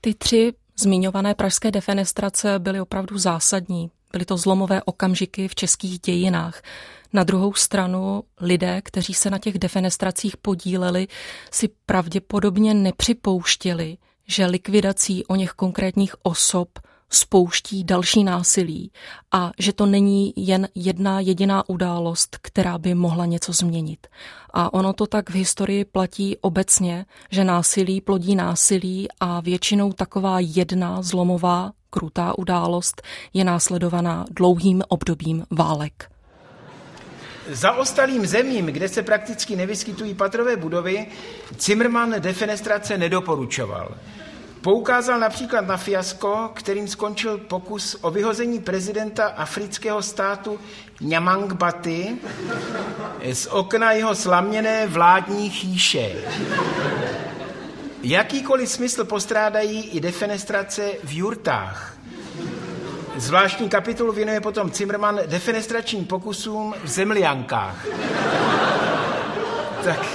Ty 0.00 0.14
tři 0.14 0.52
zmiňované 0.78 1.34
pražské 1.34 1.70
defenestrace 1.70 2.58
byly 2.58 2.80
opravdu 2.80 3.18
zásadní. 3.18 3.90
Byly 4.12 4.24
to 4.24 4.36
zlomové 4.36 4.82
okamžiky 4.82 5.48
v 5.48 5.54
českých 5.54 5.98
dějinách. 5.98 6.62
Na 7.12 7.24
druhou 7.24 7.54
stranu 7.54 8.22
lidé, 8.40 8.82
kteří 8.82 9.14
se 9.14 9.30
na 9.30 9.38
těch 9.38 9.58
defenestracích 9.58 10.36
podíleli, 10.36 11.08
si 11.50 11.68
pravděpodobně 11.86 12.74
nepřipouštěli, 12.74 13.96
že 14.26 14.46
likvidací 14.46 15.26
o 15.26 15.36
něch 15.36 15.50
konkrétních 15.50 16.14
osob 16.22 16.68
spouští 17.10 17.84
další 17.84 18.24
násilí 18.24 18.92
a 19.32 19.50
že 19.58 19.72
to 19.72 19.86
není 19.86 20.32
jen 20.36 20.68
jedna 20.74 21.20
jediná 21.20 21.68
událost, 21.68 22.38
která 22.42 22.78
by 22.78 22.94
mohla 22.94 23.26
něco 23.26 23.52
změnit. 23.52 24.06
A 24.50 24.74
ono 24.74 24.92
to 24.92 25.06
tak 25.06 25.30
v 25.30 25.34
historii 25.34 25.84
platí 25.84 26.36
obecně, 26.40 27.06
že 27.30 27.44
násilí 27.44 28.00
plodí 28.00 28.36
násilí 28.36 29.08
a 29.20 29.40
většinou 29.40 29.92
taková 29.92 30.36
jedna 30.40 31.02
zlomová, 31.02 31.72
krutá 31.90 32.38
událost 32.38 33.02
je 33.34 33.44
následovaná 33.44 34.24
dlouhým 34.30 34.82
obdobím 34.88 35.44
válek. 35.50 36.10
Za 37.50 37.72
ostalým 37.72 38.26
zemím, 38.26 38.66
kde 38.66 38.88
se 38.88 39.02
prakticky 39.02 39.56
nevyskytují 39.56 40.14
patrové 40.14 40.56
budovy, 40.56 41.06
Zimmermann 41.60 42.14
defenestrace 42.18 42.98
nedoporučoval. 42.98 43.94
Poukázal 44.60 45.20
například 45.20 45.66
na 45.66 45.76
fiasko, 45.76 46.50
kterým 46.54 46.88
skončil 46.88 47.38
pokus 47.38 47.96
o 48.00 48.10
vyhození 48.10 48.58
prezidenta 48.58 49.26
afrického 49.26 50.02
státu 50.02 50.58
Nyamang 51.00 51.52
Baty 51.52 52.18
z 53.32 53.46
okna 53.46 53.92
jeho 53.92 54.14
slaměné 54.14 54.86
vládní 54.86 55.50
chýše. 55.50 56.14
Jakýkoliv 58.02 58.68
smysl 58.68 59.04
postrádají 59.04 59.82
i 59.82 60.00
defenestrace 60.00 60.90
v 61.04 61.16
jurtách. 61.16 61.96
Zvláštní 63.16 63.68
kapitolu 63.68 64.12
věnuje 64.12 64.40
potom 64.40 64.72
Zimmermann 64.72 65.20
defenestračním 65.26 66.04
pokusům 66.04 66.74
v 66.84 66.88
zemliankách. 66.88 67.86
tak 69.84 70.06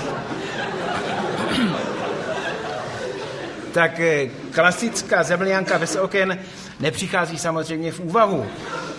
tak 3.73 3.99
eh, 3.99 4.29
klasická 4.51 5.23
zemlianka 5.23 5.79
bez 5.79 5.95
oken 5.95 6.39
nepřichází 6.79 7.37
samozřejmě 7.37 7.91
v 7.91 7.99
úvahu. 7.99 8.45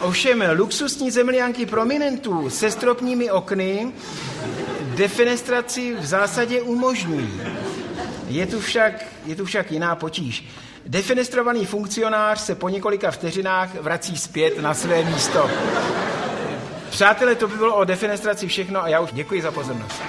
Ovšem 0.01 0.45
luxusní 0.57 1.11
zemlianky 1.11 1.67
prominentů 1.67 2.51
se 2.51 2.71
stropními 2.71 3.31
okny 3.31 3.93
defenestraci 4.95 5.95
v 5.95 6.07
zásadě 6.07 6.63
umožňují. 6.63 7.41
Je 8.29 8.47
tu 8.47 8.61
však, 8.61 9.05
je 9.27 9.37
tu 9.37 9.45
však 9.45 9.73
jiná 9.73 9.97
potíž. 9.97 10.49
Defenestrovaný 10.87 11.67
funkcionář 11.67 12.41
se 12.41 12.55
po 12.55 12.69
několika 12.69 13.11
vteřinách 13.11 13.75
vrací 13.75 14.17
zpět 14.17 14.59
na 14.63 14.75
své 14.75 15.05
místo. 15.05 15.51
Přátelé, 16.91 17.35
to 17.35 17.49
by 17.49 17.57
bylo 17.57 17.75
o 17.75 17.85
defenestraci 17.85 18.49
všechno 18.49 18.83
a 18.83 18.89
já 18.89 19.01
už 19.01 19.13
děkuji 19.13 19.43
za 19.43 19.51
pozornost. 19.51 20.03